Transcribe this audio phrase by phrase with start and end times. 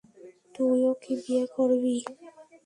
[0.55, 1.95] তুইও কি বিয়ে করবি?